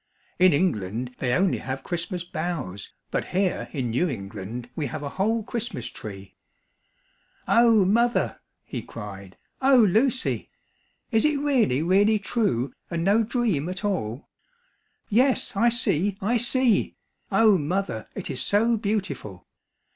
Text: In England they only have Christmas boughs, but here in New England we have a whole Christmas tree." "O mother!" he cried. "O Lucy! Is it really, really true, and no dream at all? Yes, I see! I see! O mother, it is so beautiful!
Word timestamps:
In 0.39 0.51
England 0.51 1.11
they 1.19 1.31
only 1.35 1.59
have 1.59 1.83
Christmas 1.83 2.23
boughs, 2.23 2.91
but 3.11 3.25
here 3.25 3.69
in 3.71 3.91
New 3.91 4.09
England 4.09 4.67
we 4.75 4.87
have 4.87 5.03
a 5.03 5.09
whole 5.09 5.43
Christmas 5.43 5.85
tree." 5.91 6.33
"O 7.47 7.85
mother!" 7.85 8.39
he 8.63 8.81
cried. 8.81 9.37
"O 9.61 9.75
Lucy! 9.75 10.49
Is 11.11 11.23
it 11.23 11.37
really, 11.37 11.83
really 11.83 12.17
true, 12.17 12.73
and 12.89 13.03
no 13.03 13.21
dream 13.21 13.69
at 13.69 13.85
all? 13.85 14.27
Yes, 15.07 15.55
I 15.55 15.69
see! 15.69 16.17
I 16.19 16.35
see! 16.37 16.95
O 17.31 17.59
mother, 17.59 18.07
it 18.15 18.31
is 18.31 18.41
so 18.41 18.77
beautiful! 18.77 19.45